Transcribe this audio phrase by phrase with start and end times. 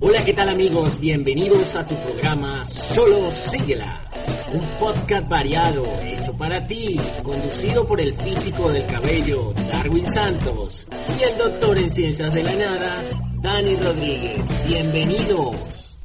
[0.00, 1.00] Hola, ¿qué tal amigos?
[1.00, 4.08] Bienvenidos a tu programa Solo Síguela,
[4.52, 10.86] un podcast variado hecho para ti, conducido por el físico del cabello Darwin Santos
[11.18, 13.02] y el doctor en ciencias de la nada
[13.42, 14.44] Dani Rodríguez.
[14.68, 15.98] Bienvenidos.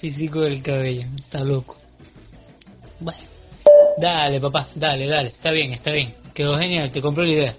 [0.00, 1.76] físico del cabello, está loco.
[2.98, 3.20] Bueno,
[3.96, 6.12] dale papá, dale, dale, está bien, está bien.
[6.34, 7.54] Quedó genial, te compro la idea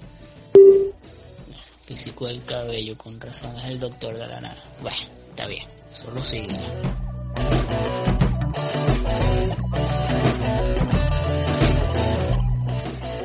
[1.90, 4.56] físico del cabello, con razón es el doctor de la nada.
[4.80, 4.98] Bueno,
[5.32, 6.56] está bien, solo sigue.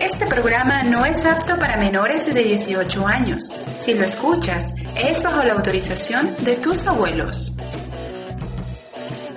[0.01, 3.51] Este programa no es apto para menores de 18 años.
[3.79, 4.65] Si lo escuchas,
[4.97, 7.53] es bajo la autorización de tus abuelos.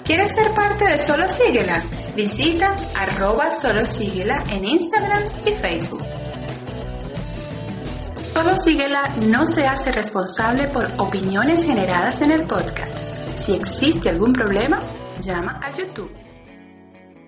[0.05, 1.83] ¿Quieres ser parte de Solo Síguela?
[2.15, 6.06] Visita arroba Solo Síguela en Instagram y Facebook.
[8.37, 12.95] Solo Síguela no se hace responsable por opiniones generadas en el podcast.
[13.35, 14.79] Si existe algún problema,
[15.19, 16.11] llama a YouTube.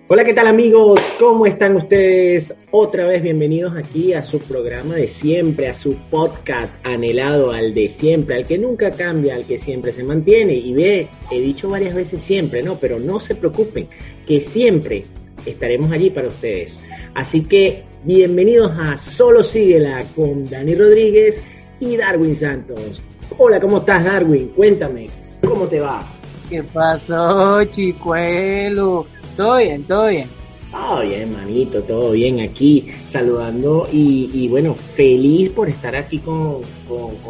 [0.06, 1.00] Hola, ¿qué tal amigos?
[1.18, 2.54] ¿Cómo están ustedes?
[2.70, 7.88] Otra vez bienvenidos aquí a su programa de siempre, a su podcast anhelado, al de
[7.90, 10.54] siempre, al que nunca cambia, al que siempre se mantiene.
[10.54, 12.76] Y ve, he dicho varias veces siempre, ¿no?
[12.76, 13.88] Pero no se preocupen,
[14.28, 15.06] que siempre
[15.46, 16.78] estaremos allí para ustedes.
[17.14, 21.42] Así que bienvenidos a Solo Síguela con Dani Rodríguez
[21.80, 23.02] y Darwin Santos.
[23.38, 24.48] Hola, ¿cómo estás Darwin?
[24.48, 25.08] Cuéntame,
[25.46, 26.02] ¿cómo te va?
[26.48, 29.06] ¿Qué pasó, chicuelo?
[29.36, 29.84] ¿Todo bien?
[29.84, 30.39] ¿Todo bien?
[30.70, 36.60] Todo bien, manito, todo bien aquí, saludando y, bueno, feliz por estar aquí con,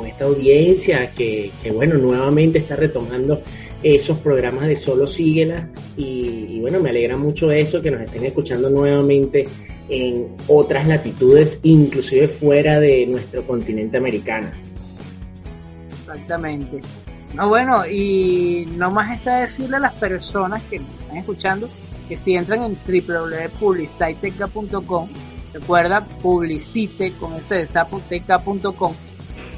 [0.06, 3.40] esta audiencia que, que, bueno, nuevamente está retomando
[3.82, 8.68] esos programas de Solo Síguela y, bueno, me alegra mucho eso, que nos estén escuchando
[8.68, 9.46] nuevamente
[9.88, 14.48] en otras latitudes, inclusive fuera de nuestro continente americano.
[15.90, 16.80] Exactamente.
[17.34, 21.68] No, bueno, y no más está decirle a las personas que nos están escuchando
[22.10, 25.08] que si entran en www.publiciteca.com,
[25.52, 27.68] recuerda, publicite con este de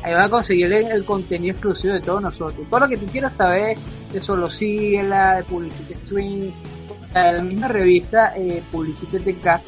[0.05, 2.69] Ahí vas a conseguir el, contenido exclusivo de todos nosotros.
[2.69, 3.79] Todo lo que tú quieras saber
[4.13, 6.53] de Solo Síguela, de Publicity Stream,
[7.15, 9.63] de la misma revista eh, Publicity TK,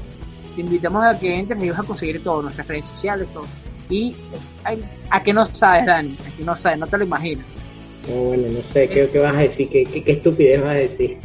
[0.55, 3.47] te invitamos a que entres y vas a conseguir todo, nuestras redes sociales, todo.
[3.89, 4.15] Y
[5.09, 7.47] a, que no sabes, Dani, a que no sabes, no te lo imaginas.
[8.11, 9.71] No, bueno, no sé, ¿qué, qué vas a decir?
[9.71, 11.17] ¿Qué, qué, estupidez vas a decir?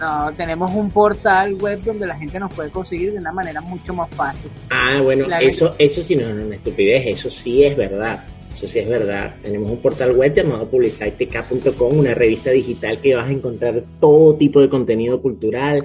[0.00, 3.92] No, tenemos un portal web donde la gente nos puede conseguir de una manera mucho
[3.92, 4.50] más fácil.
[4.70, 8.24] Ah, bueno, eso, eso sí no es una estupidez, eso sí es verdad.
[8.54, 9.34] Eso sí es verdad.
[9.42, 14.60] Tenemos un portal web llamado publicitek.com, una revista digital que vas a encontrar todo tipo
[14.60, 15.84] de contenido cultural.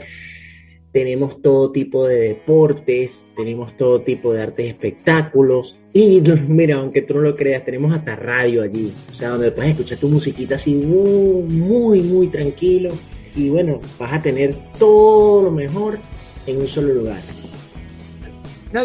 [0.92, 5.78] Tenemos todo tipo de deportes, tenemos todo tipo de artes y espectáculos.
[5.92, 8.92] Y mira, aunque tú no lo creas, tenemos hasta radio allí.
[9.10, 12.90] O sea, donde puedes escuchar tu musiquita así muy, muy, muy tranquilo
[13.36, 16.00] y bueno, vas a tener todo lo mejor
[16.46, 17.22] en un solo lugar.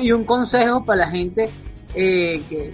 [0.01, 1.49] y un consejo para la gente
[1.95, 2.73] eh, que,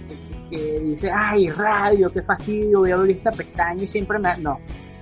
[0.79, 4.37] dice, ay, radio, qué fastidio, voy a abrir esta pestaña y siempre me...
[4.37, 4.59] No,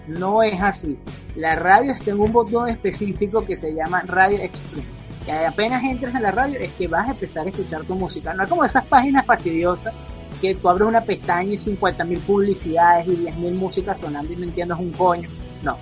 [0.08, 0.98] no es así.
[1.36, 4.86] La radio está en un botón específico que se llama Radio Express.
[5.26, 8.34] Y apenas entres en la radio es que vas a empezar a escuchar tu música.
[8.34, 9.94] No es como esas páginas fastidiosas
[10.42, 14.78] que tú abres una pestaña y 50.000 publicidades y 10.000 músicas sonando y no entiendes
[14.78, 15.30] un coño.
[15.64, 15.78] No,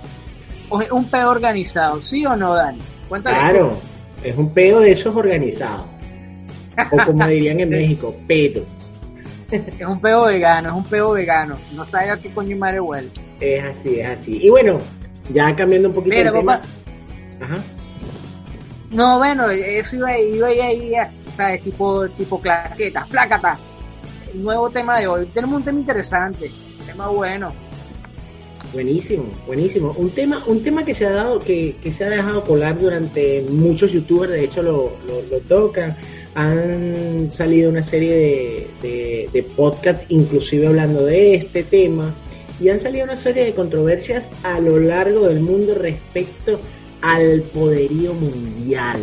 [0.90, 2.80] un peo organizado, ¿sí o no, Dani?
[3.22, 3.76] claro,
[4.22, 5.86] es un peo de esos organizados.
[6.90, 8.64] O como dirían en México, pedo.
[9.50, 11.58] Es un peo vegano, es un peo vegano.
[11.74, 13.10] No sabe a qué coño madre huele.
[13.38, 14.38] Es así, es así.
[14.40, 14.80] Y bueno,
[15.30, 16.62] ya cambiando un poquito el tema.
[17.40, 17.56] Ajá.
[18.90, 20.92] No, bueno, eso iba, iba ahí,
[21.36, 21.62] ¿sabes?
[21.62, 23.58] Tipo, tipo claqueta, plácata.
[24.34, 25.26] Nuevo tema de hoy.
[25.26, 26.50] Tenemos un tema interesante,
[26.80, 27.52] un tema bueno.
[28.72, 29.94] Buenísimo, buenísimo.
[29.98, 33.92] Un tema, un tema que se ha dado, que, se ha dejado colar durante muchos
[33.92, 35.94] youtubers, de hecho lo, lo, tocan.
[36.34, 42.14] Han salido una serie de, de, podcasts, inclusive hablando de este tema,
[42.58, 46.58] y han salido una serie de controversias a lo largo del mundo respecto
[47.02, 49.00] al poderío mundial,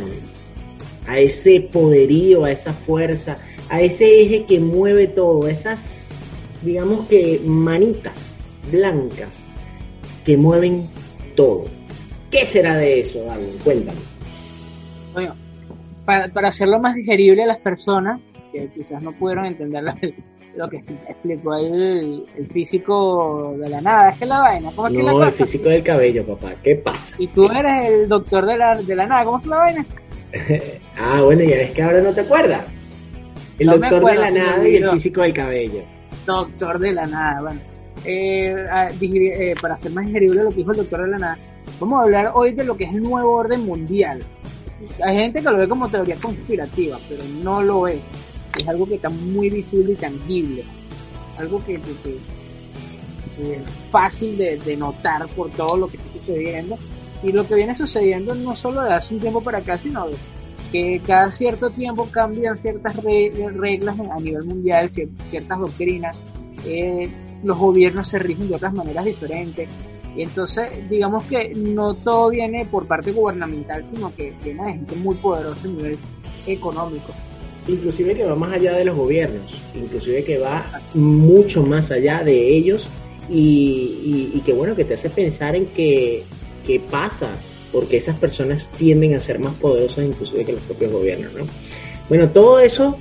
[1.06, 3.38] a ese poderío, a esa fuerza,
[3.70, 6.10] a ese eje que mueve todo, esas,
[6.64, 8.40] digamos que manitas
[8.72, 9.46] blancas
[10.30, 10.88] que mueven
[11.36, 11.66] todo.
[12.30, 13.58] ¿Qué será de eso, Darwin?
[13.64, 13.98] Cuéntame.
[15.12, 15.34] Bueno,
[16.06, 18.22] para, para hacerlo más digerible a las personas
[18.52, 19.84] que quizás no pudieron entender
[20.56, 24.98] lo, que explicó el, el, físico de la nada, es que la vaina, ¿cómo es
[24.98, 27.16] que la el físico del cabello, papá, ¿qué pasa?
[27.18, 29.86] Y tú eres el doctor de la, de la nada, ¿cómo es la vaina?
[31.00, 32.66] ah, bueno, ya ves que ahora no te acuerdas.
[33.58, 35.82] El doctor de la nada y el físico del cabello.
[36.28, 38.66] Doctor de la nada, bueno eh,
[39.02, 41.38] eh, para hacer más digerible lo que dijo el doctor de la nada,
[41.80, 44.24] vamos a hablar hoy de lo que es el nuevo orden mundial.
[45.04, 48.02] Hay gente que lo ve como teoría conspirativa, pero no lo es.
[48.58, 50.64] Es algo que está muy visible y tangible.
[51.38, 51.82] Algo que, es
[53.92, 56.78] fácil de, notar por todo lo que está sucediendo.
[57.22, 60.08] Y lo que viene sucediendo no solo de hace un tiempo para acá, sino
[60.72, 66.18] que cada cierto tiempo cambian ciertas reglas a nivel mundial, ciertas doctrinas.
[66.66, 67.10] Eh,
[67.44, 69.70] los gobiernos se rigen de otras maneras diferentes.
[70.16, 74.96] Y entonces, digamos que no todo viene por parte gubernamental, sino que viene de gente
[74.96, 75.98] muy poderosa a nivel
[76.48, 77.14] económico.
[77.68, 80.66] Inclusive que va más allá de los gobiernos, inclusive que va
[80.96, 82.88] mucho más allá de ellos
[83.30, 86.24] y, que bueno, que te hace pensar en que,
[86.66, 87.30] qué pasa,
[87.72, 91.46] porque esas personas tienden a ser más poderosas inclusive que los propios gobiernos, ¿no?
[92.08, 92.98] Bueno, todo eso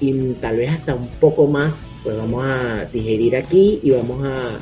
[0.00, 4.58] y tal vez hasta un poco más, pues vamos a digerir aquí y vamos a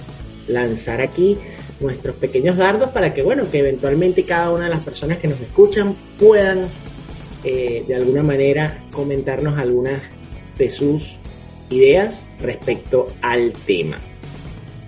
[0.48, 1.36] lanzar aquí
[1.80, 5.40] nuestros pequeños dardos para que, bueno, que eventualmente cada una de las personas que nos
[5.40, 6.66] escuchan puedan
[7.44, 10.00] eh, de alguna manera comentarnos algunas
[10.58, 11.16] de sus
[11.70, 13.98] ideas respecto al tema.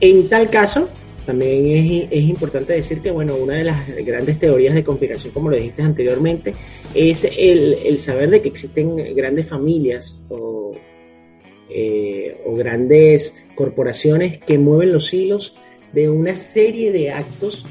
[0.01, 0.89] En tal caso,
[1.27, 5.57] también es, importante decir que, bueno, una de las grandes teorías de conspiración, como lo
[5.57, 6.55] dijiste anteriormente,
[6.95, 10.75] es el, saber de que existen grandes familias o,
[11.71, 15.55] eh, o grandes corporaciones que mueven los hilos
[15.93, 17.65] de una serie de actos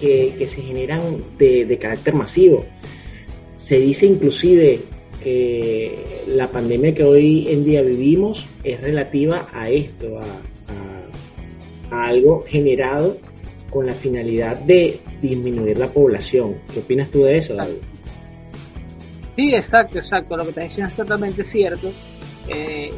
[0.00, 1.00] que, se generan
[1.38, 2.64] de, carácter masivo.
[3.56, 4.80] Se dice inclusive
[5.22, 5.96] que
[6.28, 10.24] la pandemia que hoy en día vivimos es relativa a esto, a,
[11.90, 13.16] algo generado
[13.70, 16.56] con la finalidad de disminuir la población.
[16.72, 17.76] ¿Qué opinas tú de eso, David?
[19.36, 20.36] Sí, exacto, exacto.
[20.36, 21.92] Lo que te diciendo es totalmente cierto.
[22.48, 22.92] Eh,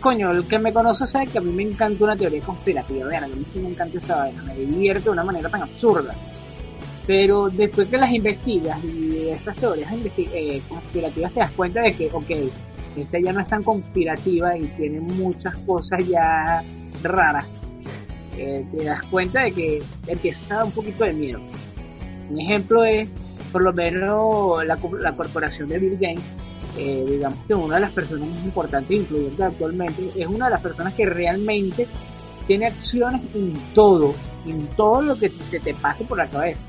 [0.00, 3.06] coño, el que me conoce sabe que a mí me encanta una teoría conspirativa.
[3.06, 6.14] Vean, a mí sí me encanta esa vaina, me divierte de una manera tan absurda.
[7.06, 12.08] Pero después que las investigas y estas teorías eh, conspirativas te das cuenta de que,
[12.12, 12.30] ok,
[12.96, 16.62] esta ya no es tan conspirativa y tiene muchas cosas ya
[17.02, 17.46] raras.
[18.36, 21.40] Eh, te das cuenta de que empieza a dar un poquito de miedo.
[22.30, 23.08] Un ejemplo es,
[23.50, 26.22] por lo menos, la, la corporación de Bill Gates
[26.76, 30.60] eh, digamos que una de las personas más importantes, incluyendo actualmente, es una de las
[30.60, 31.86] personas que realmente
[32.46, 34.14] tiene acciones en todo,
[34.46, 36.60] en todo lo que se te pase por la cabeza.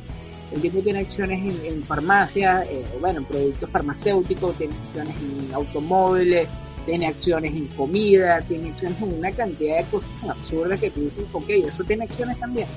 [0.51, 6.47] El tipo tiene acciones en, farmacia, eh, bueno, en productos farmacéuticos, tiene acciones en automóviles,
[6.85, 11.25] tiene acciones en comida, tiene acciones en una cantidad de cosas absurdas que tú dices,
[11.31, 12.67] ok, eso tiene acciones también.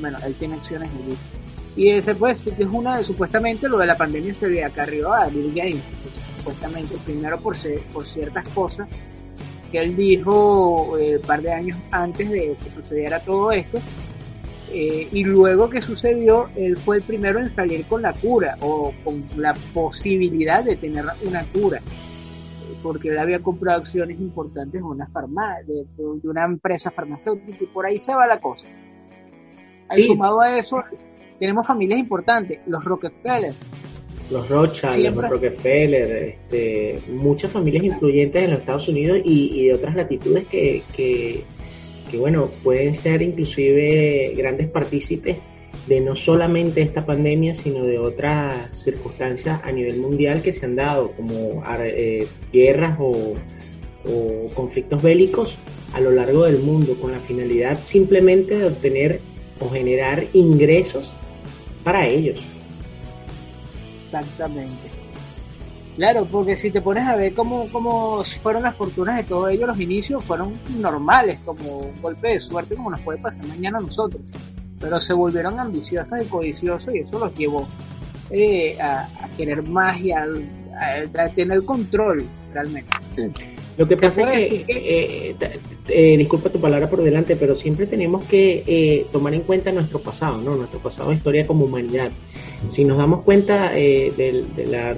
[0.00, 1.20] Bueno, él tiene acciones en eso.
[1.76, 4.82] Y ese pues que es una de, supuestamente lo de la pandemia se ve acá
[4.82, 5.82] arriba a Bill Gates
[6.44, 7.56] supuestamente, primero por,
[7.92, 8.86] por ciertas cosas
[9.72, 13.78] que él dijo eh, un par de años antes de que sucediera todo esto,
[14.70, 18.92] eh, y luego que sucedió, él fue el primero en salir con la cura o
[19.02, 21.80] con la posibilidad de tener una cura,
[22.82, 25.08] porque él había comprado acciones importantes de una,
[25.66, 25.86] de,
[26.28, 28.66] una empresa farmacéutica y por ahí se va la cosa.
[30.06, 30.82] Sumado a eso,
[31.38, 33.54] tenemos familias importantes, los Rockefeller,
[34.30, 39.94] los Rothschild, los Rockefeller, este, muchas familias influyentes en los Estados Unidos y, de otras
[39.94, 41.44] latitudes que, que,
[42.18, 45.36] bueno, pueden ser inclusive grandes partícipes
[45.88, 50.76] de no solamente esta pandemia, sino de otras circunstancias a nivel mundial que se han
[50.76, 53.34] dado, como eh, guerras o,
[54.06, 55.56] o conflictos bélicos
[55.92, 59.20] a lo largo del mundo, con la finalidad simplemente de obtener
[59.60, 61.12] o generar ingresos
[61.82, 62.53] para ellos.
[64.20, 64.90] Exactamente.
[65.96, 69.68] Claro, porque si te pones a ver cómo, cómo fueron las fortunas de todos ellos,
[69.68, 73.82] los inicios fueron normales, como un golpe de suerte, como nos puede pasar mañana a
[73.82, 74.20] nosotros.
[74.80, 77.68] Pero se volvieron ambiciosos y codiciosos y eso los llevó
[78.30, 80.26] eh, a, querer más y a,
[81.34, 83.53] tener control realmente.
[83.76, 85.36] Lo que pasa es que, eh,
[85.88, 90.38] eh, disculpa tu palabra por delante, pero siempre tenemos que tomar en cuenta nuestro pasado,
[90.38, 90.54] ¿no?
[90.54, 92.10] Nuestro pasado de historia como humanidad.
[92.68, 94.96] Si nos damos cuenta eh, de, la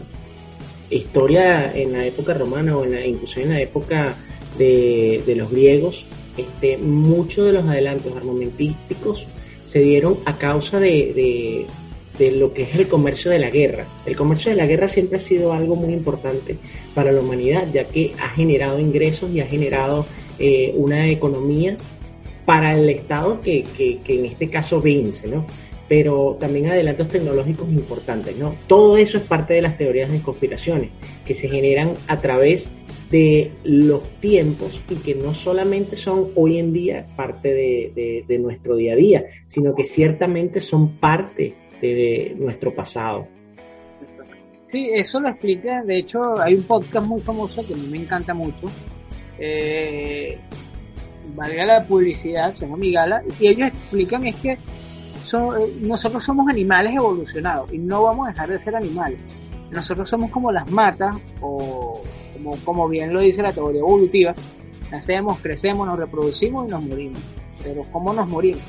[0.90, 4.14] historia en la época romana o en la, incluso en la época
[4.58, 6.04] de, los griegos,
[6.36, 9.24] este, muchos de los adelantos armamentísticos
[9.64, 11.66] se dieron a causa de,
[12.18, 13.86] lo que es el comercio de la guerra.
[14.04, 16.56] El comercio de la guerra siempre ha sido algo muy importante
[16.94, 20.06] para la humanidad, ya que ha generado ingresos y ha generado
[20.38, 21.76] eh, una economía
[22.44, 25.44] para el Estado que, que, en este caso vence, ¿no?
[25.88, 28.56] pero también adelantos tecnológicos importantes, ¿no?
[28.66, 30.90] Todo eso es parte de las teorías de conspiraciones
[31.24, 32.68] que se generan a través
[33.10, 38.94] de los tiempos y que no solamente son hoy en día parte de, nuestro día
[38.94, 43.26] a día, sino que ciertamente son parte de, nuestro pasado.
[44.66, 47.98] Sí, eso lo explica, de hecho hay un podcast muy famoso que a mí me
[47.98, 48.66] encanta mucho,
[49.38, 50.38] eh,
[51.36, 54.58] valga la publicidad, se llama Migala, y ellos explican es que
[55.32, 59.18] eh, nosotros somos animales evolucionados y no vamos a dejar de ser animales.
[59.70, 62.02] Nosotros somos como las matas o
[62.64, 64.34] como, bien lo dice la teoría evolutiva,
[64.92, 67.18] nacemos, crecemos, nos reproducimos y nos morimos.
[67.62, 68.62] Pero ¿cómo nos morimos?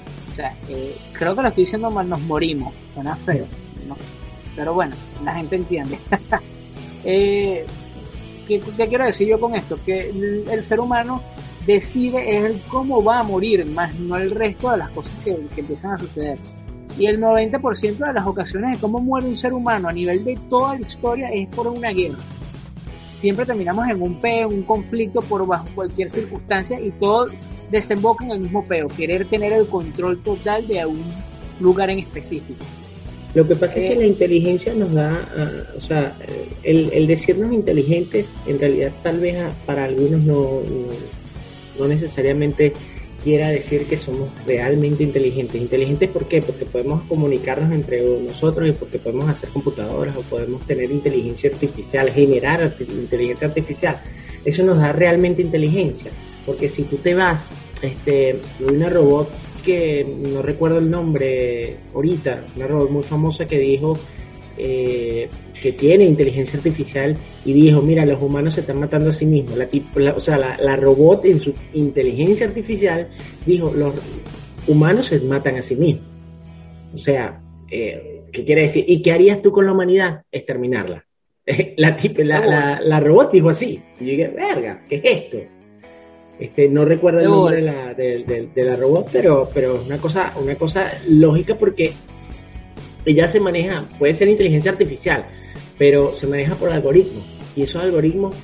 [0.70, 3.46] Eh, creo que lo estoy diciendo mal, nos morimos, suena feo,
[4.56, 6.00] pero bueno, la gente entiende.
[7.04, 7.66] eh,
[8.48, 9.78] ¿qué, quiero decir yo con esto?
[9.86, 11.22] Que el, ser humano
[11.66, 15.94] decide el cómo va a morir, más no el resto de las cosas que empiezan
[15.94, 16.38] a suceder.
[16.98, 20.36] Y el 90% de las ocasiones de cómo muere un ser humano a nivel de
[20.50, 22.18] toda la historia es por una guerra
[23.20, 27.28] siempre terminamos en un peo, un conflicto por bajo cualquier circunstancia y todo
[27.72, 31.04] desemboca en el mismo peo, querer tener el control total de un
[31.60, 32.64] lugar en específico.
[33.34, 35.28] Lo que pasa es que eh, la inteligencia nos da,
[35.78, 36.16] o sea,
[36.64, 40.62] el, el, decirnos inteligentes, en realidad tal vez para algunos no,
[41.78, 42.74] no necesariamente
[43.28, 45.60] quiera decir que somos realmente inteligentes.
[45.60, 46.42] ¿Inteligentes por qué?
[46.42, 52.10] Porque podemos comunicarnos entre nosotros y porque podemos hacer computadoras o podemos tener inteligencia artificial,
[52.10, 54.02] generar inteligencia artificial.
[54.46, 56.10] Eso nos da realmente inteligencia.
[56.46, 57.50] Porque si tú te vas,
[57.82, 59.30] este, una robot
[59.66, 64.00] que no recuerdo el nombre ahorita, una robot muy famosa que dijo
[64.58, 65.30] eh,
[65.62, 69.58] que tiene inteligencia artificial y dijo, mira, los humanos se están matando a sí mismos.
[69.58, 73.08] La, o sea, la, robot en su inteligencia artificial
[73.46, 73.94] dijo, los
[74.68, 76.06] humanos se matan a sí mismos.
[76.94, 78.86] O sea, eh, ¿qué quiere decir?
[78.88, 80.24] ¿Y qué harías tú con la humanidad?
[80.32, 81.06] Exterminarla.
[81.78, 83.82] la, la, la, robot dijo así.
[84.00, 85.38] Y yo dije, verga, ¿qué es esto?
[86.40, 89.98] Este, no recuerdo el nombre de la, de, de la robot, pero, pero es una
[89.98, 91.94] cosa, una cosa lógica porque
[93.08, 95.26] ella se maneja, puede ser inteligencia artificial,
[95.78, 97.26] pero se maneja por algoritmos.
[97.56, 98.36] Y esos algoritmos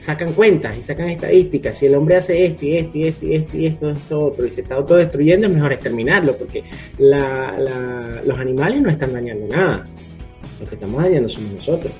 [0.00, 1.78] sacan cuentas y sacan estadísticas.
[1.78, 4.46] Si el hombre hace esto y esto y esto y esto y esto, esto otro
[4.46, 6.64] y se está autodestruyendo, es mejor exterminarlo porque
[6.98, 9.84] los animales no están dañando nada.
[10.60, 11.92] Lo que estamos dañando somos nosotros.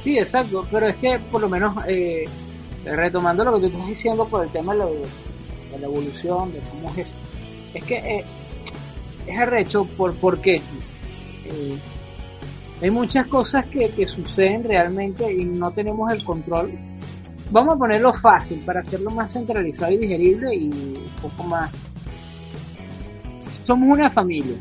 [0.00, 2.24] Sí, exacto, pero es que por lo menos, eh,
[2.84, 7.06] retomando lo que tú estás diciendo por el tema de la, evolución, de cómo es
[7.74, 8.24] es que eh,
[9.26, 10.60] es arrecho por, ¿por qué?
[11.52, 11.78] Eh,
[12.82, 16.72] hay muchas cosas que, suceden realmente y no tenemos el control.
[17.50, 21.70] Vamos a ponerlo fácil para hacerlo más centralizado y digerible y un poco más.
[23.64, 24.56] Somos una familia.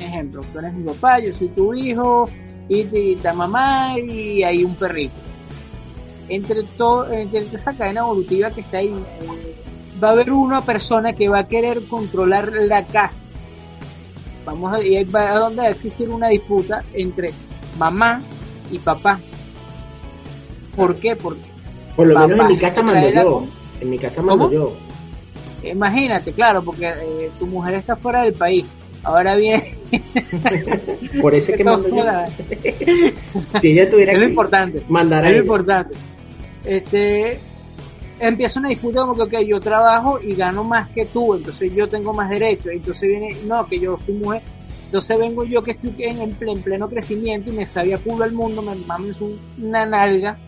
[0.00, 2.28] Ejemplo, tú eres mi papá, yo soy tu hijo,
[2.68, 5.14] y, tu mamá y hay un perrito.
[6.28, 8.92] Entre, todo, entre esa cadena evolutiva que está ahí,
[10.02, 13.20] va a haber una persona que va a querer controlar la casa
[14.46, 17.30] vamos a, ir a donde va a existir una disputa entre
[17.78, 18.22] mamá
[18.70, 19.20] y papá.
[20.74, 21.16] ¿Por qué?
[21.16, 21.56] Porque
[21.96, 23.46] por lo menos en mi casa mando yo.
[23.80, 24.76] En mi casa mando yo.
[25.62, 28.64] Imagínate, claro, porque eh, tu mujer está fuera del país.
[29.02, 29.62] Ahora bien.
[31.20, 32.04] por eso es que mando yo.
[33.60, 34.82] si ella tuviera es lo importante.
[34.88, 35.96] Mandar es lo importante.
[36.64, 37.38] Este,
[38.20, 42.12] empieza una disputa como que, yo trabajo y gano más que tú, entonces yo tengo
[42.12, 44.42] más derechos, entonces viene, no, que yo soy mujer,
[44.86, 48.74] entonces vengo yo que estoy en, pleno crecimiento y me sabía puro el mundo, me
[48.74, 49.16] mames
[49.60, 50.38] una nalga,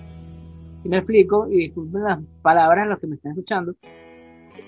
[0.85, 3.75] y me explico, y disculpen las palabras en los que me están escuchando,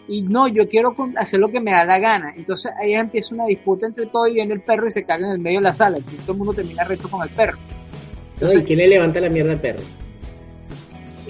[0.08, 3.46] y no, yo quiero hacer lo que me da la gana, entonces ahí empieza una
[3.46, 5.74] disputa entre todo y viene el perro y se caga en el medio de la
[5.74, 7.58] sala, y todo el mundo termina reto con el perro.
[8.34, 9.80] Entonces, ¿quién le levanta la mierda al perro?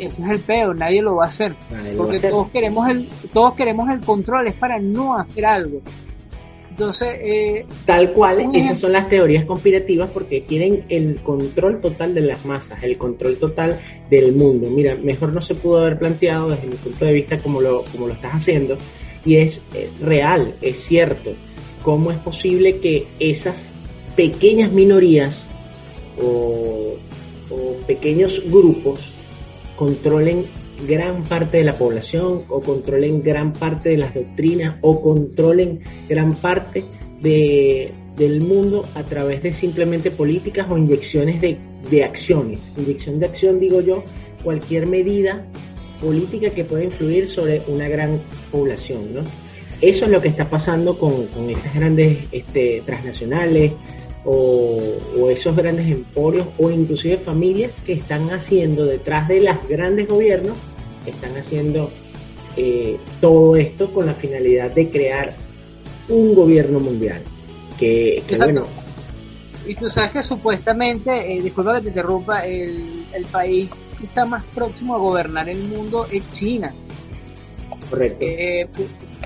[0.07, 1.55] Ese es el peor, nadie lo va a hacer.
[1.97, 5.81] porque todos queremos el, todos queremos el control, es para no hacer algo.
[6.71, 12.23] Entonces, eh, tal cual, esas son las teorías conspirativas porque quieren el control total de
[12.23, 13.79] las masas, el control total
[14.09, 14.71] del mundo.
[14.71, 18.07] Mira, mejor no se pudo haber planteado desde mi punto de vista como lo, como
[18.07, 18.79] lo estás haciendo,
[19.27, 21.33] y es eh, real, es cierto.
[21.83, 23.73] ¿Cómo es posible que esas
[24.17, 25.49] pequeñas minorías
[26.19, 26.95] o,
[27.51, 29.13] o pequeños grupos
[29.81, 30.45] controlen
[30.87, 36.35] gran parte de la población o controlen gran parte de las doctrinas o controlen gran
[36.35, 36.85] parte
[37.23, 41.57] de, del mundo a través de simplemente políticas o inyecciones de,
[41.91, 42.71] de acciones.
[42.77, 44.05] Inyección de acción, digo yo,
[44.45, 45.47] cualquier medida
[45.99, 48.21] política que pueda influir sobre una gran
[48.53, 49.15] población.
[49.15, 49.23] ¿no?
[49.81, 53.73] Eso es lo que está pasando con, con esas grandes este, transnacionales,
[54.25, 60.57] o, esos grandes emporios o inclusive familias que están haciendo detrás de los grandes gobiernos
[61.07, 61.91] están haciendo
[62.57, 65.33] eh, todo esto con la finalidad de crear
[66.09, 67.23] un gobierno mundial.
[67.79, 68.63] Que, bueno.
[69.67, 74.27] Y tú sabes que supuestamente, eh, disculpa que te interrumpa, el, el país que está
[74.27, 76.73] más próximo a gobernar el mundo es China.
[77.89, 78.19] Correcto.
[78.21, 78.69] Eh,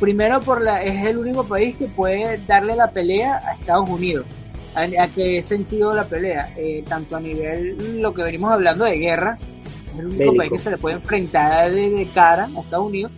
[0.00, 4.26] primero por la, es el único país que puede darle la pelea a Estados Unidos.
[4.74, 6.52] ¿A, qué sentido la pelea?
[6.56, 9.38] Eh, tanto a nivel, lo que venimos hablando de guerra,
[9.92, 13.12] es el único país que se le puede enfrentar de, cara a Estados Unidos,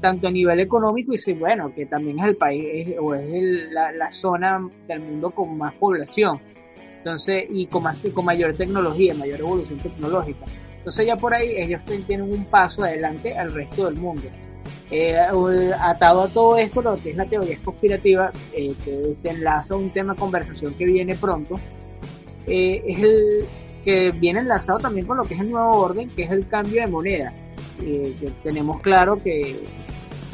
[0.00, 3.92] tanto a nivel económico y sí, bueno, que también es el país o es la,
[3.92, 6.40] la, zona del mundo con más población.
[6.98, 10.46] Entonces, y con, más, con mayor tecnología, mayor evolución tecnológica.
[10.78, 14.24] Entonces ya por ahí ellos tienen un paso adelante al resto del mundo.
[14.90, 15.18] Eh,
[15.80, 19.76] atado a todo esto, lo que es la teoría conspirativa, eh, que se enlaza a
[19.76, 21.56] un tema de conversación que viene pronto,
[22.46, 23.44] eh, es el
[23.84, 26.80] que viene enlazado también con lo que es el nuevo orden, que es el cambio
[26.82, 27.32] de moneda.
[28.42, 29.56] tenemos claro que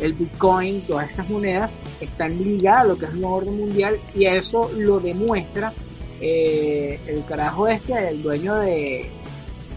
[0.00, 1.70] el Bitcoin, todas estas monedas,
[2.00, 5.72] están ligadas a lo que es el nuevo orden mundial y eso lo demuestra
[6.20, 9.08] el carajo este, el dueño de,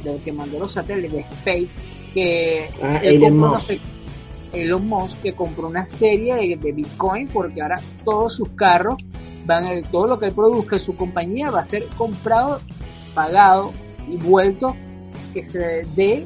[0.03, 1.69] del que mandó los satélites de Space,
[2.13, 2.99] que ah,
[4.53, 8.97] Elon Musk que compró una serie de, Bitcoin porque ahora todos sus carros
[9.45, 12.61] van a, todo lo que él produzca en su compañía va a ser comprado,
[13.13, 13.71] pagado
[14.09, 14.75] y vuelto
[15.33, 16.25] que se dé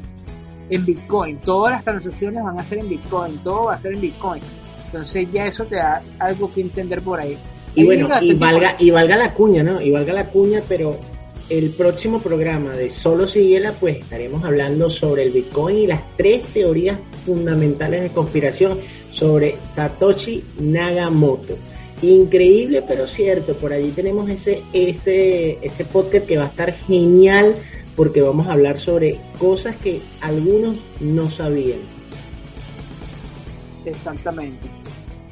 [0.70, 1.38] en Bitcoin.
[1.38, 4.42] Todas las transacciones van a ser en Bitcoin, todo va a ser en Bitcoin.
[4.86, 7.36] Entonces ya eso te da algo que entender por ahí.
[7.74, 9.80] Y bueno, y valga, y valga la cuña, ¿no?
[9.80, 10.98] Y valga la cuña, pero
[11.48, 16.44] el próximo programa de Solo Siguiela, pues estaremos hablando sobre el Bitcoin y las tres
[16.44, 18.78] teorías fundamentales de conspiración
[19.10, 21.56] sobre Satoshi Nagamoto.
[22.02, 23.54] Increíble, pero cierto.
[23.54, 27.54] Por allí tenemos ese, ese, ese podcast que va a estar genial
[27.96, 31.80] porque vamos a hablar sobre cosas que algunos no sabían.
[33.84, 34.77] Exactamente.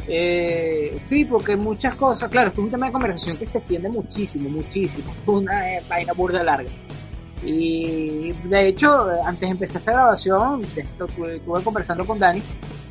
[0.09, 4.49] Eh, sí, porque muchas cosas, claro, es un tema de conversación que se extiende muchísimo,
[4.49, 6.71] muchísimo, una eh, vaina burda larga.
[7.45, 12.41] Y de hecho, antes de empezar esta grabación, estuve, conversando con Dani,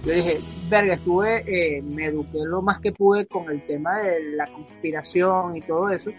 [0.06, 0.40] yo dije,
[0.70, 5.58] verga, estuve, eh, me eduqué lo más que pude con el tema de la conspiración
[5.58, 6.12] y todo eso,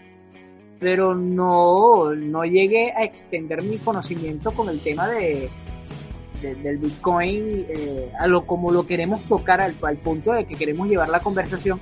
[0.79, 5.49] pero no, no llegué a extender mi conocimiento con el tema de,
[6.41, 10.87] del Bitcoin eh, a lo como lo queremos tocar al, al, punto de que queremos
[10.87, 11.79] llevar la conversación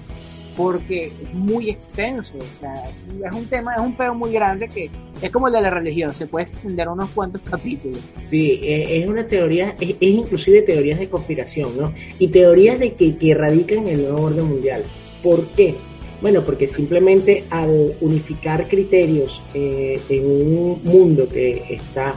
[0.56, 4.90] porque es muy extenso, o sea, es un tema, es un pedo muy grande que
[5.22, 8.00] es como el de la religión, se puede extender unos cuantos capítulos.
[8.24, 11.94] Sí, e, es una teoría, es, inclusive teorías de conspiración, ¿no?
[12.20, 14.84] Y teorías de que, que radican el nuevo orden mundial.
[15.22, 15.76] ¿Por qué?
[16.22, 22.16] Bueno, porque simplemente al unificar criterios eh, en un mundo que está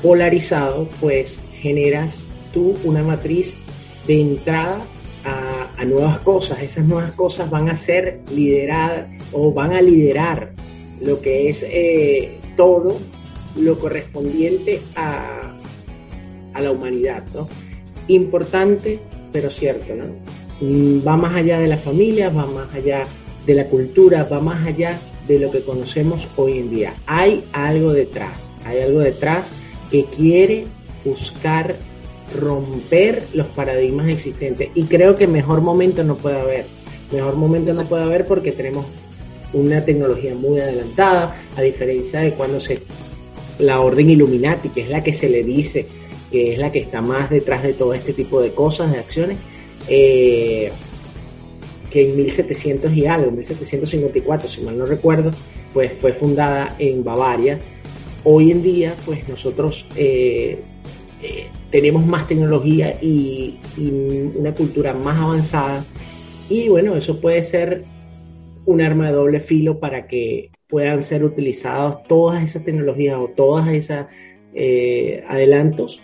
[0.00, 3.58] polarizado, pues generas tú una matriz
[4.06, 4.82] de entrada
[5.24, 6.62] a, nuevas cosas.
[6.62, 10.52] Esas nuevas cosas van a ser lideradas o van a liderar
[11.00, 12.98] lo que es eh, todo
[13.56, 15.52] lo correspondiente a,
[16.54, 17.24] a la humanidad.
[17.34, 17.48] ¿no?
[18.08, 19.00] Importante,
[19.32, 19.94] pero cierto.
[19.94, 20.04] ¿no?
[20.60, 23.02] Mm, va más allá de la familia, va más allá
[23.44, 24.96] de la cultura, va más allá
[25.26, 26.94] de lo que conocemos hoy en día.
[27.06, 29.50] Hay algo detrás, hay algo detrás
[29.90, 30.66] que quiere
[31.04, 31.74] buscar
[32.38, 34.70] romper los paradigmas existentes.
[34.74, 36.66] Y creo que mejor momento no puede haber.
[37.12, 38.86] Mejor momento no puede haber porque tenemos
[39.52, 42.80] una tecnología muy adelantada, a diferencia de cuando se
[43.58, 45.86] la orden Illuminati, que es la que se le dice
[46.32, 49.38] que es la que está más detrás de todo este tipo de cosas, de acciones,
[49.86, 50.72] eh,
[51.90, 55.30] que en 1700 y algo, 1754, si mal no recuerdo,
[55.74, 57.58] pues fue fundada en Bavaria.
[58.24, 60.62] Hoy en día, pues nosotros eh,
[61.22, 63.58] eh, tenemos más tecnología y,
[64.36, 65.84] una cultura más avanzada.
[66.48, 67.84] Y bueno, eso puede ser
[68.66, 73.68] un arma de doble filo para que puedan ser utilizados todas esas tecnologías o todas
[73.68, 74.06] esas
[74.54, 76.00] eh, adelantos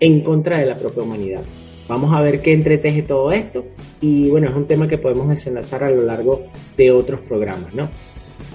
[0.00, 1.42] en contra de la propia humanidad.
[1.88, 3.66] Vamos a ver qué entreteje todo esto
[4.00, 7.88] y bueno, es un tema que podemos desenlazar a lo largo de otros programas, ¿no?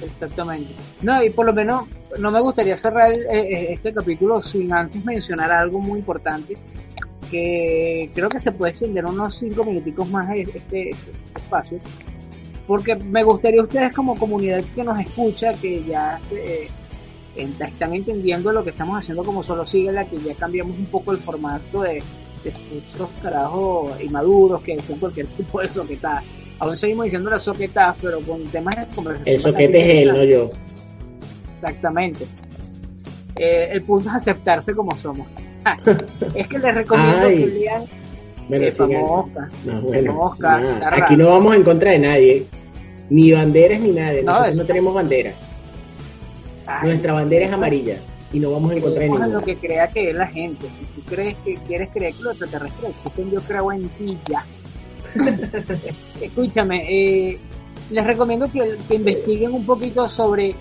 [0.05, 0.73] Exactamente.
[1.01, 1.83] No, y por lo menos
[2.19, 6.57] no me gustaría cerrar eh, eh, este capítulo sin antes mencionar algo muy importante
[7.29, 10.91] que creo que se puede extender unos cinco minuticos más este, este,
[11.35, 11.79] espacio
[12.67, 16.69] porque me gustaría ustedes como comunidad que nos escucha que ya eh,
[17.35, 21.11] están entendiendo lo que estamos haciendo como solo sigue la que ya cambiamos un poco
[21.11, 22.01] el formato de,
[22.43, 26.23] de estos carajos inmaduros que dicen cualquier tipo de soquetada
[26.59, 29.35] aún seguimos diciendo las soquetas, pero con temas de conversación.
[29.35, 30.51] El soquete es él, no yo.
[31.53, 32.25] Exactamente.
[33.35, 35.27] Eh, el punto es aceptarse como somos.
[36.35, 37.37] es que les recomiendo Ay.
[37.37, 37.83] que lean
[38.47, 39.49] Bueno, sí, Famosca.
[39.65, 40.89] no, bueno, Famosca, nada.
[40.89, 42.45] está Aquí no vamos en contra de nadie.
[43.09, 44.13] Ni banderas ni nada.
[44.13, 45.33] No, Nosotros no tenemos bandera.
[46.67, 47.97] Ay, Nuestra bandera es amarilla.
[48.33, 49.27] Y no vamos en contra de ninguna.
[49.27, 50.67] lo que crea que es la gente.
[50.67, 54.43] Si tú crees que quieres creer que los extraterrestres existen, yo creo en ti ya.
[56.21, 57.37] Escúchame, eh,
[57.91, 60.55] les recomiendo que, investiguen un poquito sobre eh,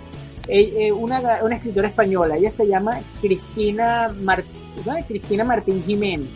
[0.78, 1.20] eh, una,
[1.52, 2.36] escritora española.
[2.36, 4.44] Ella se llama Cristina, Mar-
[4.84, 4.94] ¿no?
[5.06, 6.28] Cristina Martín Jiménez.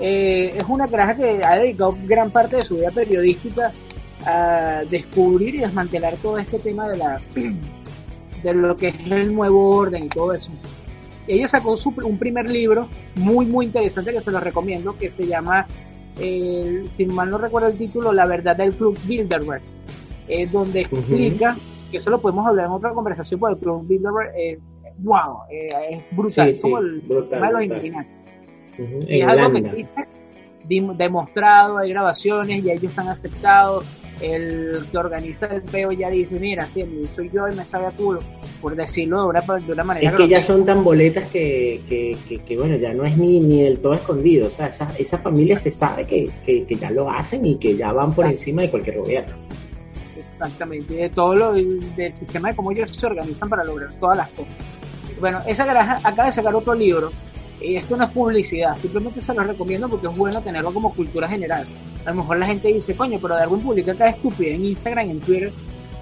[0.00, 3.72] Es una caraja que ha dedicado gran parte de su vida periodística
[4.26, 7.20] a descubrir y desmantelar todo este tema de la
[8.42, 10.50] de lo que es el nuevo orden y todo eso.
[11.28, 15.26] Ella sacó su- un primer libro muy muy interesante que se lo recomiendo que se
[15.26, 15.66] llama
[16.18, 19.62] eh, si mal no recuerdo el título La verdad del Club Bilderberg
[20.28, 21.56] eh, donde explica
[21.90, 24.58] que eso lo podemos hablar en otra conversación porque el Club Bilderberg eh,
[24.98, 29.28] wow eh, es brutal Sí, es como sí, el brutal, tema de los Y es
[29.28, 30.08] algo que existe,
[30.96, 33.84] demostrado, hay grabaciones y ellos están aceptados.
[34.22, 37.90] El que organiza el peo ya dice, mira, sí, soy yo y me sabe a
[37.90, 38.20] culo,
[38.60, 40.10] por decirlo de una, de una manera.
[40.10, 43.62] Es que ya son tan boletas que, que, que, bueno, ya no es ni, ni
[43.62, 44.46] del todo escondido.
[44.46, 48.14] O sea, esa, esa familia se sabe que, ya lo hacen y que ya van
[48.14, 49.34] por encima de cualquier gobierno.
[50.16, 54.28] Exactamente, de todo lo del sistema de cómo ellos se organizan para lograr todas las
[54.30, 54.54] cosas.
[55.20, 57.12] Bueno, esa garaja acaba de sacar otro libro,
[57.64, 61.28] y esto no es publicidad, simplemente se lo recomiendo porque es bueno tenerlo como cultura
[61.28, 61.66] general.
[62.04, 65.20] A lo mejor la gente dice, coño, pero Darwin publica cada estupidez en Instagram, en
[65.20, 65.52] Twitter,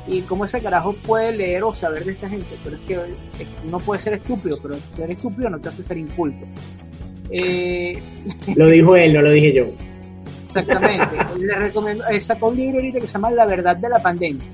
[0.07, 2.99] y cómo ese carajo puede leer o saber de esta gente, pero es que
[3.67, 6.47] uno puede ser estúpido, pero ser estúpido no te hace ser inculto.
[7.31, 7.99] Eh,
[8.57, 9.67] Lo dijo él, no lo dije yo.
[10.47, 11.17] Exactamente.
[11.39, 14.45] Le recomiendo, sacó un libro ahorita que se llama La verdad de la pandemia.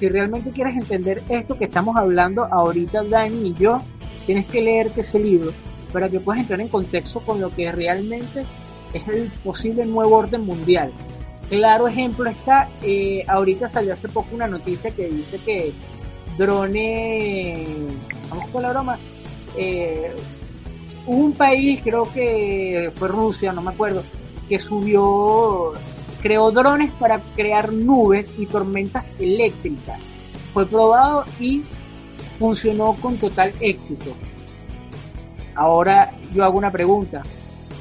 [0.00, 3.82] Si realmente quieres entender esto que estamos hablando ahorita, Dani y yo,
[4.24, 5.52] tienes que leerte ese libro
[5.92, 8.44] para que puedas entrar en contexto con lo que realmente
[8.92, 10.92] es el posible nuevo orden mundial.
[11.48, 15.72] Claro ejemplo está, eh, ahorita salió hace poco una noticia que dice que
[16.38, 17.68] drones,
[18.30, 18.98] vamos con la broma,
[19.56, 20.14] eh,
[21.06, 24.02] un país, creo que fue Rusia, no me acuerdo,
[24.48, 25.72] que subió,
[26.22, 30.00] creó drones para crear nubes y tormentas eléctricas.
[30.54, 31.62] Fue probado y
[32.38, 34.14] funcionó con total éxito.
[35.54, 37.22] Ahora yo hago una pregunta.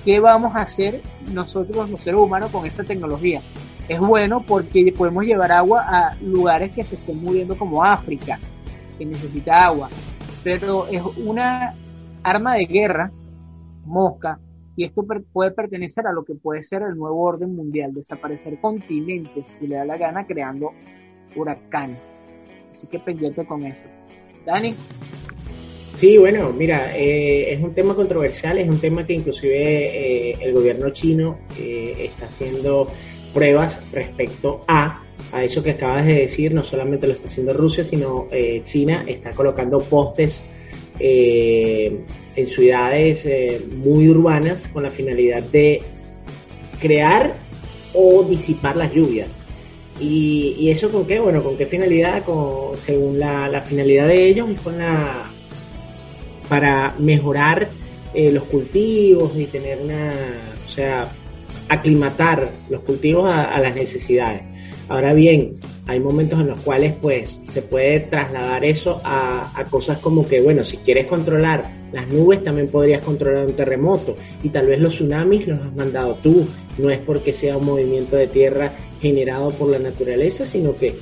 [0.03, 3.41] ¿Qué vamos a hacer nosotros los seres humanos con esa tecnología?
[3.87, 8.39] Es bueno porque podemos llevar agua a lugares que se estén muriendo como África,
[8.97, 9.89] que necesita agua.
[10.43, 11.75] Pero es una
[12.23, 13.11] arma de guerra,
[13.85, 14.39] mosca,
[14.75, 19.45] y esto puede pertenecer a lo que puede ser el nuevo orden mundial, desaparecer continentes
[19.59, 20.71] si le da la gana creando
[21.35, 21.99] huracanes.
[22.73, 23.89] Así que pendiente con esto.
[24.45, 24.73] Dani,
[26.01, 30.51] Sí, bueno, mira, eh, es un tema controversial, es un tema que inclusive eh, el
[30.51, 32.91] gobierno chino eh, está haciendo
[33.35, 37.83] pruebas respecto a, a eso que acabas de decir, no solamente lo está haciendo Rusia,
[37.83, 38.27] sino
[38.63, 40.43] China está colocando postes
[40.97, 43.29] en ciudades
[43.75, 45.81] muy urbanas con la finalidad de
[46.81, 47.35] crear
[47.93, 49.37] o disipar las lluvias.
[49.99, 51.19] ¿Y, y eso con qué?
[51.19, 52.25] Bueno, ¿con qué finalidad?
[52.25, 55.30] Con, según la, la finalidad de ellos, es con la
[56.51, 57.69] para mejorar
[58.13, 60.11] eh, los cultivos y tener una,
[60.67, 61.07] o sea,
[61.69, 64.41] aclimatar los cultivos a, a, las necesidades.
[64.89, 69.99] Ahora bien, hay momentos en los cuales pues se puede trasladar eso a, a, cosas
[69.99, 74.67] como que, bueno, si quieres controlar las nubes, también podrías controlar un terremoto y tal
[74.67, 76.45] vez los tsunamis los has mandado tú,
[76.77, 80.97] no es porque sea un movimiento de tierra generado por la naturaleza, sino que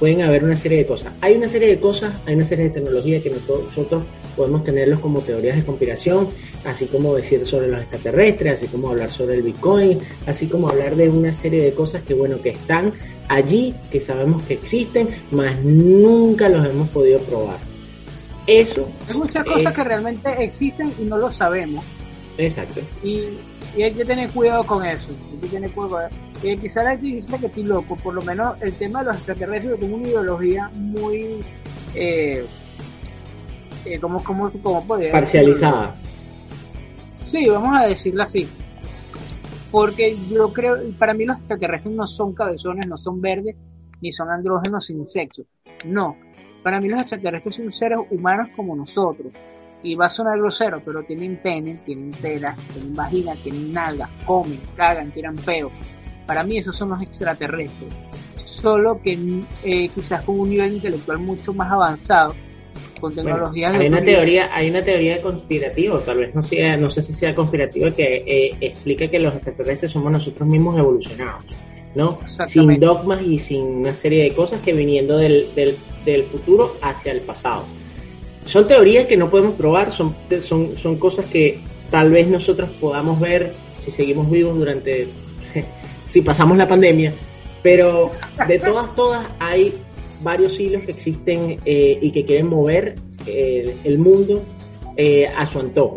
[0.00, 1.12] pueden haber una serie de cosas.
[1.20, 4.02] Hay una serie de cosas, hay una serie de tecnologías que nosotros
[4.34, 6.30] podemos tenerlos como teorías de conspiración,
[6.64, 10.96] así como decir sobre los extraterrestres, así como hablar sobre el Bitcoin, así como hablar
[10.96, 12.92] de una serie de cosas que bueno, que están
[13.28, 17.58] allí, que sabemos que existen, mas nunca los hemos podido probar.
[18.46, 18.88] Eso.
[19.08, 19.52] Hay muchas es...
[19.52, 21.84] cosas que realmente existen y no lo sabemos.
[22.38, 22.80] Exacto.
[23.04, 23.24] Y,
[23.76, 25.08] y, hay que tener cuidado con eso.
[25.32, 26.08] Hay que tener cuidado.
[26.42, 29.78] Eh, quizá la dice que estoy loco, por lo menos el tema de los extraterrestres,
[29.78, 31.44] tengo una ideología muy.
[31.94, 32.46] Eh,
[33.84, 35.94] eh, ¿Cómo, cómo, cómo podría Parcializada.
[37.22, 38.48] Sí, vamos a decirlo así.
[39.70, 43.56] Porque yo creo, para mí los extraterrestres no son cabezones, no son verdes,
[44.00, 45.42] ni son andrógenos sin sexo.
[45.84, 46.16] No.
[46.62, 49.32] Para mí los extraterrestres son seres humanos como nosotros.
[49.82, 54.60] Y va a sonar grosero, pero tienen pene, tienen tela, tienen vagina, tienen nalgas, comen,
[54.76, 55.70] cagan, tiran peo.
[56.26, 57.90] Para mí esos son los extraterrestres.
[58.36, 59.18] Solo que
[59.64, 62.34] eh, quizás con un nivel intelectual mucho más avanzado
[63.00, 67.02] con tecnologías hay una teoría hay una teoría conspirativa tal vez no sea no sé
[67.02, 71.44] si sea conspirativa que eh, explica que los extraterrestres somos nosotros mismos evolucionados
[71.94, 76.76] no sin dogmas y sin una serie de cosas que viniendo del, del, del futuro
[76.82, 77.64] hacia el pasado
[78.44, 83.20] son teorías que no podemos probar son, son, son cosas que tal vez nosotros podamos
[83.20, 85.08] ver si seguimos vivos durante
[86.08, 87.12] si pasamos la pandemia
[87.62, 88.10] pero
[88.46, 89.74] de todas todas hay
[90.22, 92.94] varios hilos que existen eh, y que quieren mover
[93.26, 94.42] eh, el mundo
[94.96, 95.96] eh, a su antojo.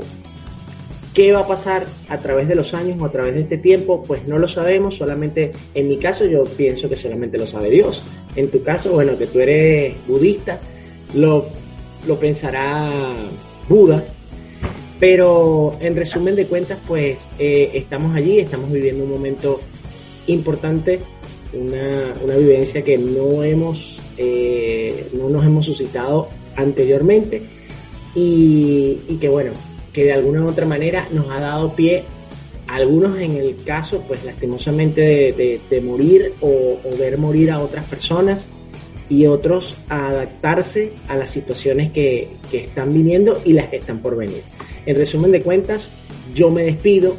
[1.14, 4.04] ¿Qué va a pasar a través de los años o a través de este tiempo?
[4.04, 8.02] Pues no lo sabemos, solamente en mi caso yo pienso que solamente lo sabe Dios.
[8.36, 10.60] En tu caso, bueno, que tú eres budista,
[11.14, 11.46] lo,
[12.08, 12.92] lo pensará
[13.68, 14.06] Buda.
[15.00, 19.60] Pero en resumen de cuentas, pues estamos allí, estamos viviendo un momento
[20.28, 21.00] importante,
[21.54, 27.42] una, una vivencia que no hemos eh, no nos hemos suscitado anteriormente
[28.14, 29.54] y, que bueno,
[29.92, 32.04] que de alguna u otra manera nos ha dado pie,
[32.68, 38.46] algunos en el caso, pues lastimosamente de, morir o, ver morir a otras personas
[39.14, 44.00] y otros a adaptarse a las situaciones que, que están viniendo y las que están
[44.00, 44.42] por venir.
[44.88, 45.92] En resumen de cuentas,
[46.34, 47.16] yo me despido,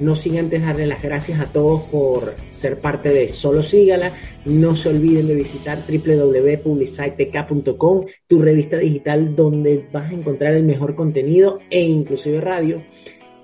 [0.00, 4.10] no sin antes darle las gracias a todos por ser parte de Solo Sígala.
[4.44, 10.96] No se olviden de visitar www.publicitek.com, tu revista digital donde vas a encontrar el mejor
[10.96, 12.82] contenido e inclusive radio.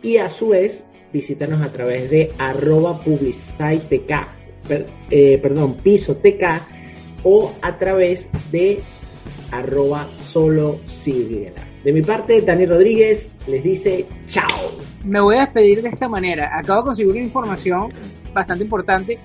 [0.03, 3.01] Y a su vez, visítanos a través de arroba
[5.11, 6.82] eh, perdón, piso tk
[7.25, 8.81] o a través de
[9.51, 11.61] arroba solo síguela.
[11.85, 14.73] De mi parte, Dani Rodríguez les dice chao.
[15.05, 16.57] Me voy a despedir de esta manera.
[16.57, 17.93] Acabo de conseguir una información
[18.33, 19.19] bastante importante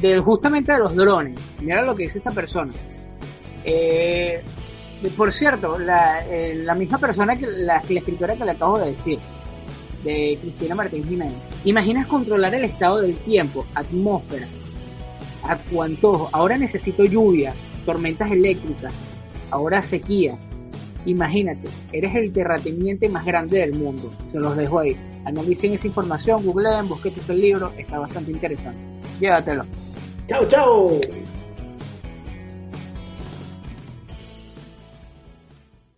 [0.00, 1.38] de justamente de los drones.
[1.60, 2.72] Mira lo que dice esta persona.
[3.64, 4.42] Eh,
[5.16, 9.18] por cierto, la, eh, la, misma persona que la, escritora que le acabo de decir,
[10.02, 11.34] de Cristina Martín Jiménez.
[11.64, 14.46] Imaginas controlar el estado del tiempo, atmósfera,
[15.42, 17.52] a cuanto ahora necesito lluvia,
[17.84, 18.92] tormentas eléctricas,
[19.50, 20.38] ahora sequía.
[21.04, 24.12] Imagínate, eres el terrateniente más grande del mundo.
[24.24, 24.96] Se los dejo ahí.
[25.24, 28.80] Analicen esa información, googleen, busquen este libro, está bastante interesante.
[29.18, 29.64] Llévatelo.
[30.28, 31.00] Chao, chao.